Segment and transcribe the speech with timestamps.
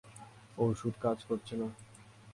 [0.57, 1.67] ঔষধ কাজ করছে না।